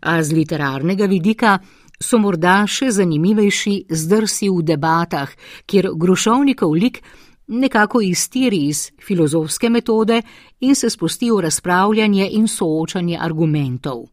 A 0.00 0.22
z 0.22 0.32
literarnega 0.32 1.06
vidika 1.06 1.58
so 2.02 2.18
morda 2.18 2.62
še 2.66 2.90
zanimivejši 2.90 3.74
zdrsi 3.90 4.50
v 4.50 4.62
debatah, 4.62 5.30
kjer 5.66 5.92
grošovnikov 5.96 6.74
lik 6.74 7.02
nekako 7.48 8.00
iztiri 8.00 8.66
iz 8.68 8.90
filozofske 9.06 9.70
metode 9.70 10.22
in 10.60 10.74
se 10.74 10.90
spusti 10.90 11.30
v 11.30 11.40
razpravljanje 11.40 12.28
in 12.32 12.48
soočanje 12.48 13.18
argumentov. 13.20 14.04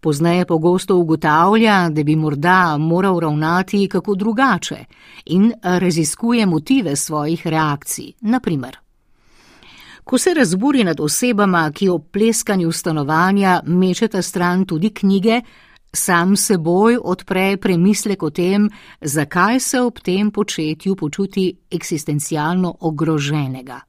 Poznaje 0.00 0.44
pogosto 0.44 0.96
ugotavlja, 0.96 1.88
da 1.88 2.02
bi 2.02 2.16
morda 2.16 2.76
moral 2.78 3.20
ravnati 3.20 3.88
kako 3.88 4.14
drugače 4.14 4.84
in 5.26 5.52
raziskuje 5.62 6.46
motive 6.46 6.96
svojih 6.96 7.46
reakcij, 7.46 8.12
naprimer. 8.20 8.78
Ko 10.04 10.18
se 10.18 10.34
razburi 10.34 10.84
nad 10.84 11.00
osebama, 11.00 11.70
ki 11.72 11.88
ob 11.88 12.02
pleskanju 12.12 12.72
stanovanja 12.72 13.62
mečeta 13.66 14.22
stran 14.22 14.66
tudi 14.66 14.90
knjige, 14.90 15.40
sam 15.94 16.36
seboj 16.36 16.98
odpre 17.04 17.56
premislek 17.56 18.22
o 18.22 18.30
tem, 18.30 18.70
zakaj 19.00 19.60
se 19.60 19.80
ob 19.80 19.98
tem 20.00 20.30
početju 20.30 20.96
počuti 20.96 21.56
eksistencialno 21.70 22.74
ogroženega. 22.80 23.80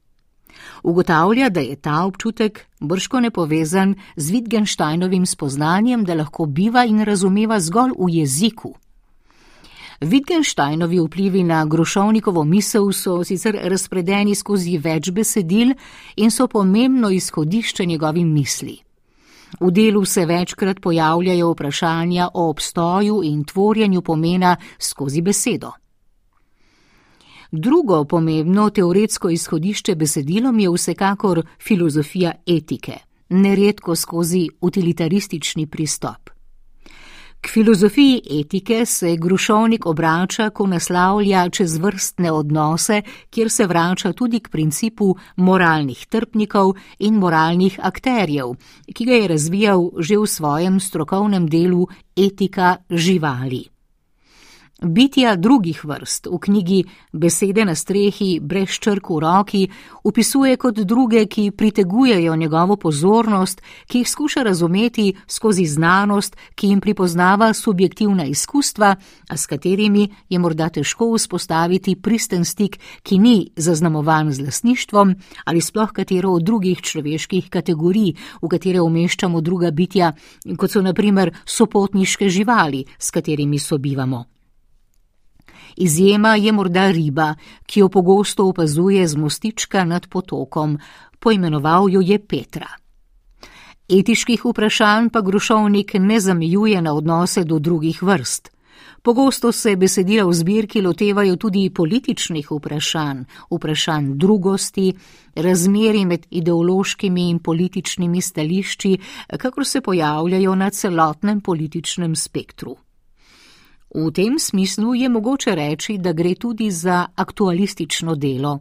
Ugotavlja, 0.83 1.49
da 1.49 1.59
je 1.59 1.75
ta 1.75 2.03
občutek 2.05 2.65
brško 2.79 3.19
nepovezan 3.19 3.95
z 4.15 4.31
Wittgensteinovim 4.31 5.25
spoznanjem, 5.25 6.03
da 6.03 6.13
lahko 6.13 6.45
biva 6.45 6.85
in 6.85 7.03
razumeva 7.03 7.59
zgolj 7.59 7.91
v 7.97 8.09
jeziku. 8.09 8.75
Wittgensteinovi 10.01 10.99
vplivi 10.99 11.43
na 11.43 11.65
grošovnikovo 11.65 12.43
misel 12.43 12.91
so 12.91 13.23
sicer 13.23 13.57
razpredeni 13.63 14.35
skozi 14.35 14.77
več 14.77 15.11
besedil 15.11 15.73
in 16.15 16.31
so 16.31 16.47
pomembno 16.47 17.09
izhodišče 17.09 17.85
njegovim 17.85 18.33
misli. 18.33 18.84
V 19.59 19.71
delu 19.71 20.05
se 20.05 20.25
večkrat 20.25 20.79
pojavljajo 20.81 21.51
vprašanja 21.51 22.29
o 22.33 22.49
obstoju 22.49 23.21
in 23.23 23.43
tvorjenju 23.43 24.01
pomena 24.01 24.55
skozi 24.79 25.21
besedo. 25.21 25.71
Drugo 27.51 28.03
pomembno 28.05 28.69
teoretsko 28.69 29.29
izhodišče 29.29 29.95
besedilom 29.95 30.59
je 30.59 30.69
vsekakor 30.69 31.45
filozofija 31.59 32.31
etike, 32.47 32.93
neredko 33.29 33.95
skozi 33.95 34.49
utilitaristični 34.61 35.67
pristop. 35.67 36.34
K 37.45 37.49
filozofiji 37.49 38.21
etike 38.39 38.85
se 38.85 39.15
Grušovnik 39.17 39.85
obrača, 39.85 40.49
ko 40.49 40.65
naslavlja 40.67 41.49
čez 41.49 41.77
vrstne 41.77 42.31
odnose, 42.31 43.01
kjer 43.29 43.51
se 43.51 43.67
vrača 43.67 44.13
tudi 44.13 44.39
k 44.39 44.49
principu 44.49 45.11
moralnih 45.35 46.05
trpnikov 46.09 46.73
in 46.99 47.21
moralnih 47.21 47.77
akterjev, 47.83 48.55
ki 48.93 49.05
ga 49.05 49.21
je 49.21 49.27
razvijal 49.27 49.85
že 49.99 50.17
v 50.17 50.25
svojem 50.27 50.79
strokovnem 50.79 51.45
delu 51.47 51.85
Etika 52.17 52.77
živali. 52.89 53.74
Bitja 54.85 55.35
drugih 55.35 55.85
vrst 55.85 56.27
v 56.29 56.37
knjigi 56.37 56.83
Besede 57.11 57.63
na 57.65 57.73
strehi 57.75 58.39
brez 58.39 58.69
črk 58.69 59.09
v 59.09 59.19
roki 59.19 59.61
opisuje 60.03 60.57
kot 60.61 60.77
druge, 60.85 61.25
ki 61.25 61.51
pritegujejo 61.51 62.35
njegovo 62.35 62.75
pozornost, 62.77 63.61
ki 63.87 63.97
jih 63.97 64.09
skuša 64.09 64.43
razumeti 64.43 65.15
skozi 65.27 65.65
znanost, 65.65 66.37
ki 66.55 66.67
jim 66.67 66.81
pripoznava 66.81 67.53
subjektivna 67.53 68.25
izkustva, 68.25 68.95
a 69.29 69.37
s 69.37 69.45
katerimi 69.45 70.09
je 70.29 70.39
morda 70.39 70.69
težko 70.69 71.09
vzpostaviti 71.15 71.95
pristen 71.95 72.45
stik, 72.45 72.77
ki 73.03 73.17
ni 73.19 73.49
zaznamovan 73.55 74.31
z 74.31 74.45
lasništvom 74.45 75.15
ali 75.45 75.61
sploh 75.61 75.91
katero 75.91 76.29
od 76.31 76.43
drugih 76.43 76.81
človeških 76.81 77.49
kategorij, 77.49 78.13
v 78.41 78.47
katere 78.47 78.85
umeščamo 78.85 79.41
druga 79.41 79.71
bitja, 79.71 80.13
kot 80.57 80.71
so 80.71 80.85
naprimer 80.85 81.33
sopotniške 81.45 82.29
živali, 82.29 82.85
s 82.99 83.11
katerimi 83.11 83.59
sobivamo. 83.59 84.34
Izjema 85.75 86.35
je 86.35 86.51
morda 86.51 86.91
riba, 86.91 87.35
ki 87.65 87.79
jo 87.79 87.89
pogosto 87.89 88.47
opazuje 88.47 89.07
z 89.07 89.15
mostička 89.15 89.83
nad 89.83 90.07
potokom, 90.07 90.79
poimenoval 91.19 91.89
jo 91.89 92.01
je 92.01 92.19
Petra. 92.19 92.67
Etiških 93.89 94.45
vprašanj 94.45 95.09
pa 95.09 95.21
Grušovnik 95.21 95.93
ne 95.99 96.19
zamejuje 96.19 96.81
na 96.81 96.93
odnose 96.93 97.43
do 97.43 97.59
drugih 97.59 98.03
vrst. 98.03 98.55
Pogosto 99.01 99.51
se 99.51 99.75
besedila 99.75 100.25
v 100.25 100.33
zbirki 100.33 100.81
lotevajo 100.81 101.35
tudi 101.35 101.69
političnih 101.69 102.47
vprašanj, 102.51 103.19
vprašanj 103.51 104.07
drugosti, 104.17 104.93
razmeri 105.35 106.05
med 106.05 106.25
ideološkimi 106.29 107.29
in 107.29 107.39
političnimi 107.39 108.21
stališči, 108.21 108.97
kakor 109.37 109.65
se 109.65 109.81
pojavljajo 109.81 110.55
na 110.55 110.69
celotnem 110.69 111.41
političnem 111.41 112.15
spektru. 112.15 112.75
V 113.95 114.11
tem 114.11 114.39
smislu 114.39 114.93
je 114.95 115.09
mogoče 115.09 115.55
reči, 115.55 115.97
da 115.97 116.11
gre 116.13 116.35
tudi 116.35 116.71
za 116.71 117.05
aktualistično 117.15 118.15
delo. 118.15 118.59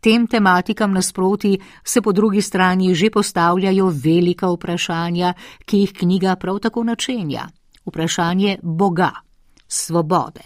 Tem 0.00 0.26
tematikam 0.26 0.92
nasproti 0.92 1.58
se 1.84 2.02
po 2.02 2.12
drugi 2.12 2.42
strani 2.42 2.94
že 2.94 3.10
postavljajo 3.10 3.92
velika 4.04 4.50
vprašanja, 4.50 5.34
ki 5.64 5.78
jih 5.78 5.92
knjiga 5.92 6.36
prav 6.36 6.58
tako 6.58 6.84
načenja. 6.84 7.48
Vprašanje 7.86 8.58
Boga 8.62 9.10
svobode, 9.68 10.42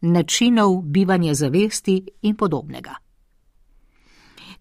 načinov 0.00 0.82
bivanja 0.82 1.34
zavesti 1.34 2.06
in 2.22 2.36
podobnega. 2.36 3.05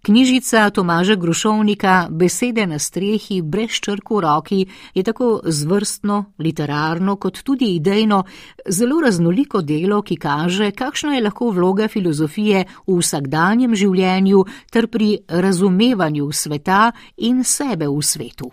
Knjižica 0.05 0.69
Tomaža 0.69 1.15
Grušovnika 1.15 2.07
Besede 2.11 2.67
na 2.67 2.79
strehi 2.79 3.41
brez 3.41 3.71
črk 3.81 4.09
v 4.09 4.19
roki 4.21 4.65
je 4.93 5.03
tako 5.03 5.41
zvrstno, 5.45 6.25
literarno 6.39 7.15
kot 7.15 7.41
tudi 7.43 7.75
idejno 7.75 8.23
zelo 8.69 9.01
raznoliko 9.01 9.61
delo, 9.61 10.01
ki 10.01 10.15
kaže, 10.15 10.71
kakšna 10.71 11.15
je 11.15 11.23
lahko 11.23 11.49
vloga 11.49 11.87
filozofije 11.87 12.65
v 12.87 12.99
vsakdanjem 12.99 13.73
življenju 13.75 14.45
ter 14.71 14.87
pri 14.87 15.17
razumevanju 15.27 16.29
sveta 16.31 16.91
in 17.17 17.43
sebe 17.43 17.89
v 17.89 18.01
svetu. 18.01 18.51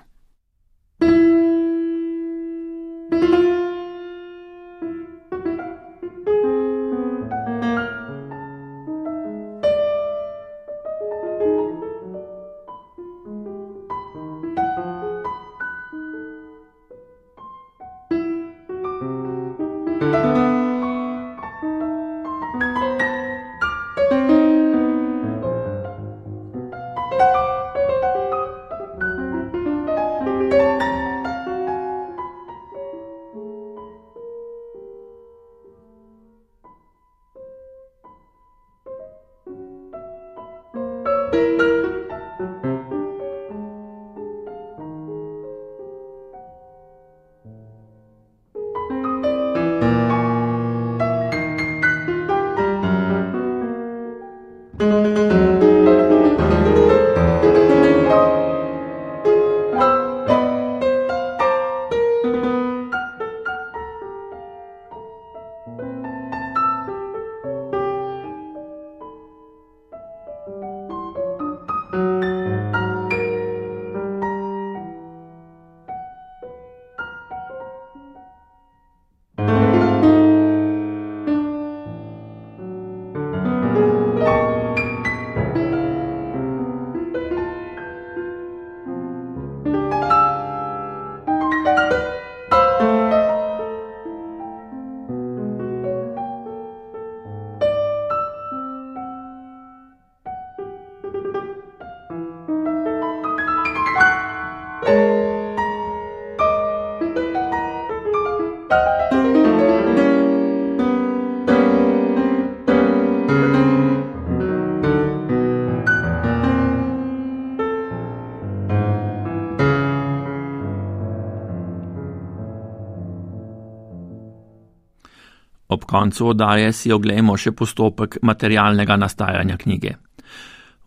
Koncu 125.93 126.31
oddaje 126.33 126.73
si 126.73 126.93
oglejmo 126.93 127.37
še 127.37 127.53
postopek 127.53 128.23
materialnega 128.25 128.97
nastajanja 128.97 129.59
knjige. 129.61 129.99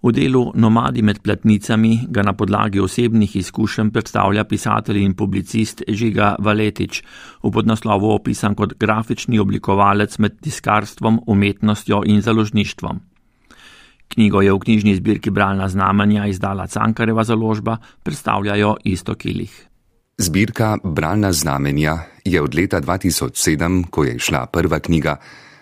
V 0.05 0.11
delu 0.13 0.51
Nomadi 0.53 1.01
med 1.01 1.23
platnicami 1.25 2.05
ga 2.13 2.21
na 2.21 2.35
podlagi 2.37 2.77
osebnih 2.77 3.35
izkušenj 3.39 3.89
predstavlja 3.89 4.43
pisatelj 4.45 5.01
in 5.01 5.15
publicist 5.17 5.81
Žiga 5.89 6.35
Valetič, 6.45 7.01
v 7.41 7.49
podnaslovu 7.49 8.11
opisan 8.13 8.53
kot 8.53 8.77
grafični 8.77 9.41
oblikovalec 9.41 10.19
med 10.21 10.37
tiskarstvom, 10.45 11.23
umetnostjo 11.25 12.03
in 12.05 12.21
založništvom. 12.21 13.01
Knjigo 14.13 14.45
je 14.45 14.53
v 14.53 14.59
knjižni 14.61 14.95
zbirki 15.01 15.33
Bralna 15.33 15.69
znamenja 15.73 16.27
izdala 16.29 16.67
Cankareva 16.67 17.23
založba, 17.23 17.79
predstavljajo 18.03 18.75
isto 18.83 19.15
kilih. 19.15 19.57
Zbirka 20.21 20.77
Bralna 20.83 21.31
znamenja 21.31 21.97
je 22.25 22.41
od 22.41 22.55
leta 22.55 22.81
2007, 22.81 23.85
ko 23.89 24.03
je 24.03 24.19
šla 24.19 24.45
prva 24.45 24.79
knjiga, 24.79 25.15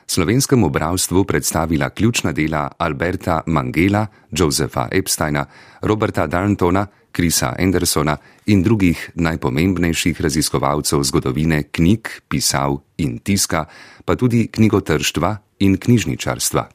slovenskemu 0.08 0.70
bravstvu 0.70 1.24
predstavila 1.24 1.90
ključna 1.90 2.32
dela 2.32 2.72
Alberta 2.78 3.42
Mangela, 3.46 4.08
Josefa 4.32 4.88
Epsteina, 4.92 5.46
Roberta 5.82 6.28
Darntona, 6.28 6.88
Krisa 7.12 7.56
Andersona 7.60 8.18
in 8.46 8.64
drugih 8.64 9.12
najpomembnejših 9.16 10.22
raziskovalcev 10.22 11.04
zgodovine 11.04 11.64
knjig, 11.64 12.08
pisav 12.28 12.80
in 12.98 13.20
tiska, 13.20 13.66
pa 14.06 14.16
tudi 14.16 14.48
knjigotrštva 14.48 15.38
in 15.60 15.78
knjižničarstva. 15.78 16.68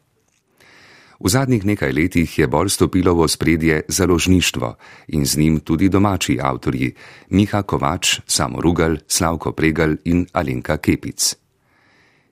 V 1.18 1.26
zadnjih 1.26 1.66
nekaj 1.66 1.90
letih 1.90 2.31
je 2.38 2.46
bolj 2.46 2.70
stopilo 2.70 3.11
v 3.14 3.26
spredje 3.26 3.83
založništvo 3.88 4.76
in 5.09 5.26
z 5.26 5.37
njim 5.37 5.61
tudi 5.61 5.88
domači 5.88 6.38
avtorji 6.42 6.94
Miha 7.31 7.62
Kovač, 7.62 8.20
Samo 8.26 8.61
Rugal, 8.61 8.96
Slavko 9.07 9.52
Pregal 9.52 9.96
in 10.04 10.26
Alenka 10.33 10.76
Kepic. 10.76 11.35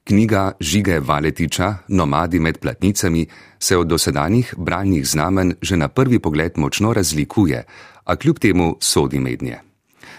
Knjiga 0.04 0.52
Žige 0.60 1.00
Valetiča, 1.00 1.74
Nomadi 1.88 2.38
med 2.38 2.58
platnicami, 2.58 3.26
se 3.58 3.76
od 3.76 3.86
dosedanjih 3.86 4.54
branjih 4.56 5.08
znamen 5.08 5.54
že 5.62 5.76
na 5.76 5.88
prvi 5.88 6.18
pogled 6.18 6.52
močno 6.56 6.92
razlikuje, 6.92 7.64
a 8.04 8.16
kljub 8.16 8.38
temu 8.38 8.76
sodi 8.80 9.18
mednje. 9.18 9.58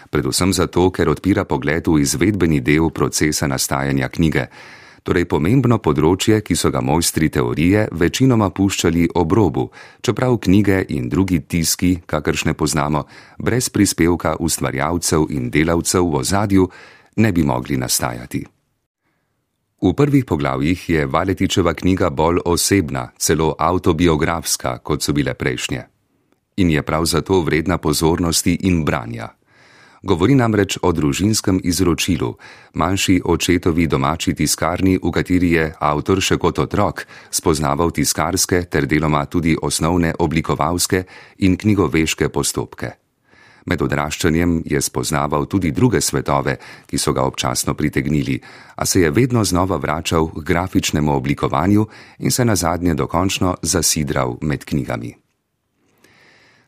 Predvsem 0.10 0.54
zato, 0.54 0.92
ker 0.92 1.10
odpira 1.10 1.46
pogled 1.46 1.88
v 1.88 2.02
izvedbeni 2.02 2.60
del 2.60 2.90
procesa 2.90 3.48
nastajanja 3.48 4.10
knjige, 4.10 4.48
torej 5.08 5.28
pomembno 5.32 5.78
področje, 5.80 6.42
ki 6.44 6.56
so 6.60 6.72
ga 6.74 6.82
mojstri 6.84 7.30
teorije 7.32 7.88
večinoma 7.96 8.50
puščali 8.52 9.08
ob 9.16 9.36
robu, 9.38 9.70
čeprav 10.04 10.36
knjige 10.44 10.82
in 10.92 11.08
drugi 11.08 11.40
tiski, 11.48 11.94
kakršne 12.06 12.58
poznamo, 12.60 13.06
brez 13.40 13.72
prispevka 13.72 14.36
ustvarjalcev 14.44 15.30
in 15.32 15.48
delavcev 15.54 16.04
v 16.04 16.22
ozadju, 16.24 16.68
ne 17.24 17.32
bi 17.32 17.48
mogli 17.48 17.80
nastajati. 17.80 18.44
V 19.78 19.94
prvih 19.94 20.26
poglavjih 20.26 20.90
je 20.90 21.06
Valetičeva 21.06 21.74
knjiga 21.78 22.10
bolj 22.10 22.42
osebna, 22.46 23.12
celo 23.18 23.54
autobiografska, 23.60 24.80
kot 24.82 25.06
so 25.06 25.14
bile 25.14 25.38
prejšnje. 25.38 25.84
In 26.58 26.74
je 26.74 26.82
prav 26.82 27.06
zato 27.06 27.44
vredna 27.46 27.78
pozornosti 27.78 28.58
in 28.66 28.82
branja. 28.84 29.37
Govori 30.04 30.36
namreč 30.36 30.78
o 30.82 30.92
družinskem 30.94 31.60
izročilu, 31.64 32.36
manjši 32.74 33.22
očetovi 33.26 33.88
domači 33.88 34.36
tiskarni, 34.38 35.00
v 35.02 35.12
kateri 35.12 35.52
je 35.56 35.66
avtor 35.80 36.22
še 36.22 36.38
kot 36.38 36.60
otrok 36.62 37.02
spoznaval 37.34 37.90
tiskarske 37.92 38.62
ter 38.70 38.86
deloma 38.86 39.26
tudi 39.26 39.58
osnovne 39.58 40.14
oblikovalske 40.20 41.04
in 41.42 41.58
knjigoveške 41.58 42.30
postopke. 42.30 42.94
Med 43.68 43.82
odraščanjem 43.82 44.62
je 44.66 44.80
spoznaval 44.82 45.50
tudi 45.52 45.74
druge 45.76 46.00
svetove, 46.02 46.56
ki 46.88 46.98
so 46.98 47.12
ga 47.12 47.26
občasno 47.28 47.74
pritegnili, 47.74 48.40
a 48.76 48.86
se 48.86 49.02
je 49.02 49.12
vedno 49.12 49.44
znova 49.44 49.78
vračal 49.78 50.30
k 50.30 50.44
grafičnemu 50.46 51.12
oblikovanju 51.12 51.88
in 52.20 52.32
se 52.32 52.46
na 52.46 52.56
zadnje 52.56 52.94
dokončno 52.94 53.58
zasidral 53.62 54.38
med 54.42 54.64
knjigami. 54.64 55.27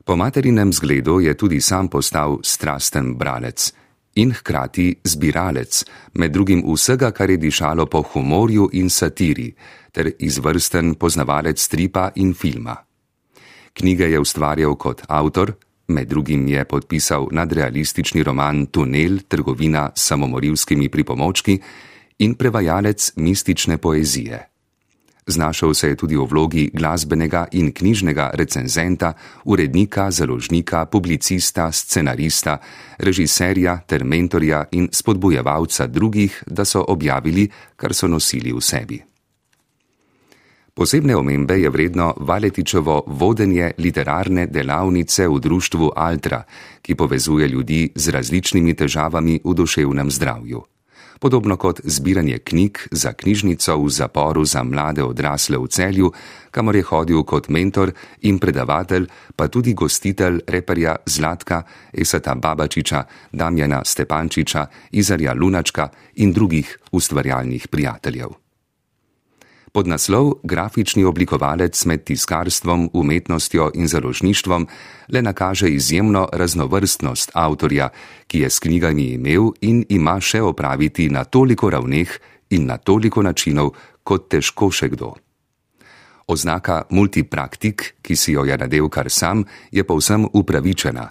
Po 0.10 0.16
materinem 0.18 0.74
zgledu 0.74 1.20
je 1.22 1.38
tudi 1.38 1.62
sam 1.62 1.86
postal 1.88 2.40
strasten 2.42 3.14
bralec 3.14 3.68
in 4.18 4.32
hkrati 4.34 4.96
zbiralec, 5.06 5.84
med 6.18 6.34
drugim 6.34 6.64
vsega, 6.66 7.12
kar 7.14 7.30
je 7.30 7.38
dišalo 7.38 7.86
po 7.86 8.02
humorju 8.02 8.72
in 8.74 8.90
satiri, 8.90 9.54
ter 9.94 10.10
izvrsten 10.18 10.96
poznavalec 10.96 11.62
stripa 11.62 12.10
in 12.16 12.34
filma. 12.34 12.76
Knjige 13.74 14.10
je 14.10 14.20
ustvarjal 14.20 14.76
kot 14.76 15.06
avtor, 15.08 15.54
Med 15.88 16.08
drugim 16.08 16.48
je 16.48 16.66
podpisal 16.66 17.28
nadrealistični 17.32 18.24
roman 18.24 18.66
Tunel, 18.66 19.20
trgovina 19.28 19.92
s 19.96 20.08
samomorilskimi 20.08 20.90
pripomočki 20.90 21.60
in 22.20 22.36
prevajalec 22.36 23.12
mistične 23.16 23.78
poezije. 23.78 24.49
Znašel 25.30 25.74
se 25.74 25.88
je 25.88 25.96
tudi 25.96 26.18
v 26.18 26.26
vlogi 26.26 26.72
glasbenega 26.74 27.46
in 27.52 27.70
knjižnega 27.72 28.32
recenzenta, 28.34 29.14
urednika, 29.46 30.12
založnika, 30.12 30.86
publicista, 30.86 31.72
scenarista, 31.72 32.58
režiserja 32.98 33.78
ter 33.86 34.04
mentorja 34.04 34.66
in 34.72 34.90
spodbujevalca 34.92 35.88
drugih, 35.88 36.44
da 36.48 36.66
so 36.66 36.82
objavili, 36.88 37.46
kar 37.76 37.94
so 37.94 38.08
nosili 38.08 38.54
v 38.54 38.62
sebi. 38.62 38.98
Posebne 40.74 41.16
omembe 41.16 41.60
je 41.60 41.70
vredno 41.70 42.14
Valetičevo 42.18 43.04
vodenje 43.08 43.72
literarne 43.78 44.48
delavnice 44.48 45.28
v 45.28 45.40
društvu 45.40 45.92
Altra, 45.96 46.44
ki 46.82 46.96
povezuje 46.96 47.48
ljudi 47.48 47.92
z 47.96 48.10
različnimi 48.10 48.74
težavami 48.74 49.40
v 49.44 49.54
duševnem 49.54 50.12
zdravju. 50.12 50.79
Podobno 51.20 51.58
kot 51.58 51.82
zbiranje 51.84 52.38
knjig 52.40 52.78
za 52.92 53.14
knjižnico 53.14 53.78
v 53.78 53.90
zaporu 53.90 54.46
za 54.46 54.64
mlade 54.64 55.04
odrasle 55.04 55.58
v 55.58 55.68
celju, 55.68 56.12
kamor 56.52 56.76
je 56.76 56.84
hodil 56.84 57.24
kot 57.24 57.50
mentor 57.50 57.92
in 58.22 58.40
predavatelj, 58.40 59.08
pa 59.36 59.48
tudi 59.48 59.74
gostitelj 59.74 60.40
reperja 60.48 60.96
Zlatka, 61.06 61.64
Esata 61.94 62.36
Babačiča, 62.36 63.04
Damjana 63.32 63.84
Stepančiča, 63.86 64.68
Izarja 64.92 65.34
Lunačka 65.34 65.90
in 66.16 66.34
drugih 66.34 66.78
ustvarjalnih 66.92 67.68
prijateljev. 67.68 68.49
Pod 69.70 69.86
naslov 69.86 70.42
Grafični 70.44 71.04
oblikovalec 71.06 71.78
med 71.86 72.04
tiskarstvom, 72.04 72.90
umetnostjo 72.94 73.70
in 73.78 73.88
založništvom 73.88 74.68
le 75.14 75.22
nakaže 75.22 75.70
izjemno 75.70 76.30
raznovrstnost 76.34 77.32
avtorja, 77.34 77.90
ki 78.28 78.40
je 78.40 78.50
s 78.50 78.60
knjigami 78.60 79.14
imel 79.14 79.52
in 79.62 79.86
ima 79.90 80.18
še 80.22 80.42
opraviti 80.42 81.10
na 81.10 81.24
toliko 81.24 81.70
ravneh 81.70 82.10
in 82.50 82.66
na 82.66 82.78
toliko 82.78 83.22
načinov, 83.22 83.76
kot 84.04 84.30
težko 84.30 84.72
še 84.72 84.90
kdo. 84.90 85.14
Oznaka 86.28 86.84
multipraktik, 86.90 87.96
ki 88.02 88.16
si 88.16 88.34
jo 88.34 88.46
je 88.46 88.58
nadel 88.58 88.90
kar 88.90 89.10
sam, 89.10 89.46
je 89.72 89.84
povsem 89.84 90.26
upravičena. 90.34 91.10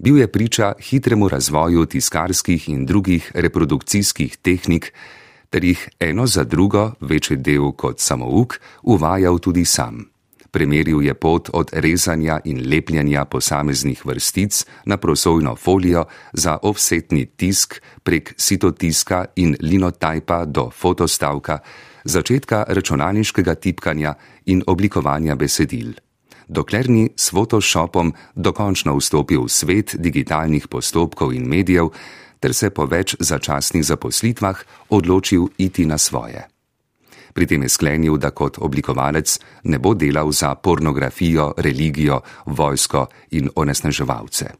Bil 0.00 0.18
je 0.18 0.32
priča 0.32 0.72
hitremu 0.80 1.28
razvoju 1.28 1.84
tiskarskih 1.86 2.68
in 2.68 2.86
drugih 2.86 3.32
reprodukcijskih 3.34 4.36
tehnik, 4.40 4.92
ter 5.50 5.64
jih 5.64 5.88
eno 6.00 6.26
za 6.26 6.44
drugo, 6.44 6.92
večji 7.00 7.36
del 7.36 7.72
kot 7.72 8.00
samouk, 8.00 8.60
uvajal 8.82 9.38
tudi 9.38 9.64
sam. 9.64 10.06
Primeril 10.50 11.02
je 11.02 11.14
pot 11.14 11.50
od 11.52 11.70
rezanja 11.72 12.40
in 12.44 12.62
lepljenja 12.70 13.24
posameznih 13.24 14.06
vrstic 14.06 14.64
na 14.84 14.96
prosojno 14.96 15.56
folijo 15.56 16.04
za 16.32 16.58
offsetni 16.62 17.26
tisk 17.26 17.80
prek 18.02 18.34
sitotiska 18.36 19.24
in 19.36 19.56
linotajpa 19.60 20.44
do 20.44 20.70
fotostavka, 20.70 21.58
začetka 22.04 22.64
računalniškega 22.68 23.54
tipkanja 23.54 24.14
in 24.46 24.62
oblikovanja 24.66 25.34
besedil. 25.34 25.94
Dokler 26.48 26.90
ni 26.90 27.10
s 27.16 27.30
Photoshopom 27.30 28.10
dokončno 28.34 28.96
vstopil 28.98 29.44
v 29.46 29.48
svet 29.48 29.94
digitalnih 29.94 30.66
postopkov 30.66 31.30
in 31.32 31.46
medijev, 31.46 31.94
ter 32.40 32.54
se 32.54 32.70
po 32.70 32.86
več 32.86 33.16
začasnih 33.20 33.84
zaposlitvah 33.84 34.64
odločil 34.90 35.48
iti 35.58 35.86
na 35.86 35.98
svoje. 35.98 36.48
Pri 37.30 37.46
tem 37.46 37.62
je 37.62 37.70
sklenil, 37.70 38.18
da 38.18 38.32
kot 38.34 38.58
oblikovalec 38.58 39.38
ne 39.70 39.78
bo 39.78 39.94
delal 39.94 40.32
za 40.32 40.54
pornografijo, 40.54 41.54
religijo, 41.56 42.20
vojsko 42.46 43.06
in 43.30 43.50
onesnaževalce. 43.54 44.50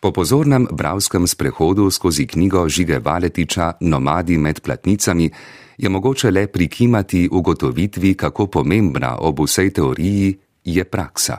Po 0.00 0.12
pozornem 0.16 0.64
bravskem 0.72 1.28
sprehodu 1.28 1.90
skozi 1.90 2.24
knjigo 2.26 2.68
Žige 2.68 2.98
Valetiča 3.04 3.72
Nomadi 3.80 4.38
med 4.38 4.60
platnicami 4.60 5.30
je 5.76 5.88
mogoče 5.88 6.30
le 6.30 6.46
prikimati 6.46 7.28
ugotovitvi, 7.32 8.14
kako 8.14 8.46
pomembna 8.46 9.16
ob 9.20 9.40
vsej 9.44 9.70
teoriji 9.70 10.38
je 10.64 10.84
praksa. 10.84 11.36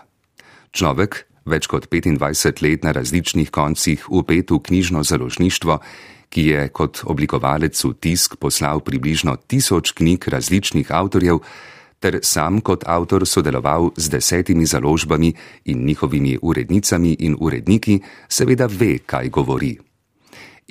Človek, 0.72 1.31
več 1.46 1.68
kot 1.68 1.90
25 1.90 2.62
let 2.62 2.84
na 2.84 2.92
različnih 2.92 3.52
koncih 3.52 4.06
upet 4.10 4.52
v 4.52 4.60
knjižno 4.60 5.04
založništvo, 5.04 5.80
ki 6.32 6.46
je 6.48 6.70
kot 6.70 7.04
oblikovalec 7.04 7.76
v 7.84 7.94
tisk 8.00 8.38
poslal 8.40 8.80
približno 8.80 9.36
tisoč 9.48 9.92
knjig 9.92 10.28
različnih 10.28 10.92
avtorjev, 10.92 11.42
ter 12.02 12.20
sam 12.24 12.62
kot 12.66 12.84
avtor 12.88 13.28
sodeloval 13.28 13.92
z 13.98 14.10
desetimi 14.10 14.66
založbami 14.66 15.34
in 15.66 15.86
njihovimi 15.86 16.38
urednicami 16.42 17.14
in 17.20 17.36
uredniki, 17.40 18.00
seveda 18.30 18.66
ve, 18.66 18.98
kaj 19.06 19.30
govori. 19.30 19.78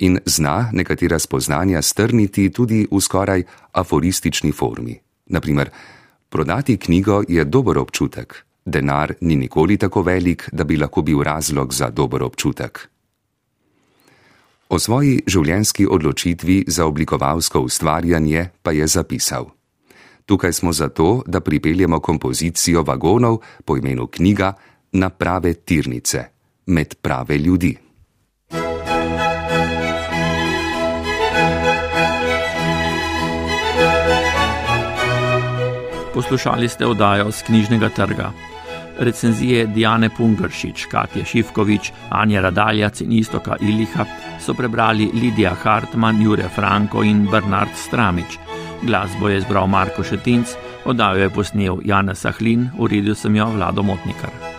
In 0.01 0.19
zna 0.25 0.71
nekatera 0.73 1.19
spoznanja 1.19 1.81
strniti 1.81 2.49
tudi 2.49 2.87
v 2.91 2.99
skoraj 2.99 3.43
aforistični 3.71 4.51
formi. 4.51 4.97
Naprimer, 5.29 5.69
prodati 6.29 6.77
knjigo 6.77 7.23
je 7.27 7.45
dober 7.45 7.77
občutek, 7.77 8.50
Denar 8.65 9.13
ni 9.21 9.35
nikoli 9.35 9.77
tako 9.77 10.01
velik, 10.01 10.49
da 10.51 10.63
bi 10.63 10.77
lahko 10.77 11.01
bil 11.01 11.23
razlog 11.23 11.73
za 11.73 11.89
dober 11.89 12.23
občutek. 12.23 12.89
O 14.69 14.79
svoji 14.79 15.23
življenjski 15.27 15.87
odločitvi 15.89 16.63
za 16.67 16.85
oblikovalsko 16.85 17.59
ustvarjanje 17.59 18.49
pa 18.61 18.71
je 18.71 18.87
zapisal: 18.87 19.49
Tukaj 20.25 20.53
smo 20.53 20.73
zato, 20.73 21.23
da 21.27 21.41
pripeljemo 21.41 21.99
kompozicijo 21.99 22.83
vagonov 22.83 23.41
po 23.65 23.77
imenu 23.77 24.07
knjiga 24.07 24.53
na 24.91 25.09
prave 25.09 25.53
tirnice, 25.53 26.23
med 26.65 26.95
prave 27.01 27.37
ljudi. 27.37 27.77
Poslušali 36.13 36.69
ste 36.69 36.85
oddajo 36.85 37.31
z 37.31 37.43
knjižnega 37.43 37.89
trga 37.89 38.50
recenzije 39.01 39.65
Diane 39.65 40.09
Pungršič, 40.09 40.85
Katja 40.91 41.25
Šivkovič, 41.25 41.91
Anja 42.09 42.41
Radaljac 42.41 43.01
in 43.01 43.11
Istoka 43.11 43.57
Iliha 43.61 44.05
so 44.39 44.53
prebrali 44.53 45.09
Lidija 45.13 45.55
Hartmann, 45.63 46.21
Jure 46.21 46.49
Franko 46.49 47.03
in 47.03 47.25
Bernard 47.31 47.75
Stramič. 47.75 48.37
Glasbo 48.81 49.29
je 49.29 49.41
zbral 49.41 49.67
Marko 49.67 50.03
Šetinc, 50.03 50.55
oddajo 50.85 51.23
je 51.23 51.29
posnel 51.29 51.81
Janez 51.85 52.21
Sahlin, 52.21 52.69
uredil 52.77 53.15
sem 53.15 53.35
jo 53.35 53.49
Vlado 53.55 53.83
Motnikar. 53.83 54.50